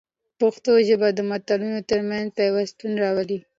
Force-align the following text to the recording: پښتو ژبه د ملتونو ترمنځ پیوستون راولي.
پښتو 0.39 0.71
ژبه 0.87 1.07
د 1.13 1.19
ملتونو 1.29 1.79
ترمنځ 1.89 2.27
پیوستون 2.39 2.91
راولي. 3.03 3.39